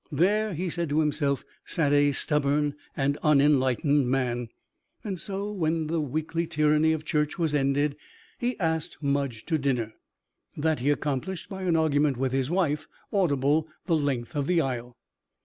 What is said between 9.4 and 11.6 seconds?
to dinner. That he accomplished